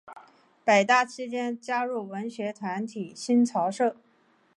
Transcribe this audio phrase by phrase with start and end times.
[0.65, 3.95] 北大期间加入文学团体新潮社。